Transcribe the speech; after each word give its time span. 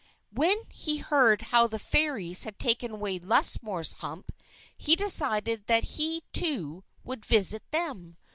When 0.31 0.57
he 0.71 0.97
heard 0.97 1.43
how 1.43 1.67
the 1.67 1.77
Fairies 1.77 2.43
had 2.45 2.57
taken 2.57 2.89
away 2.93 3.19
Lusmore's 3.19 3.93
hump, 3.93 4.31
he 4.75 4.95
decided 4.95 5.67
that 5.67 5.83
he, 5.83 6.23
too, 6.33 6.83
would 7.03 7.23
visit 7.23 7.61
them. 7.69 8.17